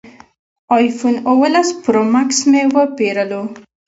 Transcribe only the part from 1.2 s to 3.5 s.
اوولس پرو ماکس مې وپېرلو